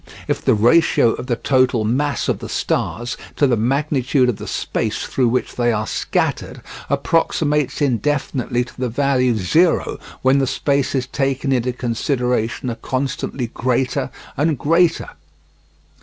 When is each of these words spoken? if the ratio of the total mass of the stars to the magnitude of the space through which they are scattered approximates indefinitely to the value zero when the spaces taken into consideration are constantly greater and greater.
if 0.27 0.41
the 0.43 0.55
ratio 0.55 1.11
of 1.11 1.27
the 1.27 1.35
total 1.35 1.85
mass 1.85 2.27
of 2.27 2.39
the 2.39 2.49
stars 2.49 3.15
to 3.35 3.45
the 3.45 3.55
magnitude 3.55 4.29
of 4.29 4.37
the 4.37 4.47
space 4.47 5.03
through 5.05 5.27
which 5.27 5.57
they 5.57 5.71
are 5.71 5.85
scattered 5.85 6.63
approximates 6.89 7.83
indefinitely 7.83 8.63
to 8.65 8.75
the 8.81 8.89
value 8.89 9.35
zero 9.35 9.99
when 10.23 10.39
the 10.39 10.47
spaces 10.47 11.05
taken 11.05 11.51
into 11.51 11.71
consideration 11.71 12.71
are 12.71 12.75
constantly 12.81 13.45
greater 13.45 14.09
and 14.37 14.57
greater. 14.57 15.11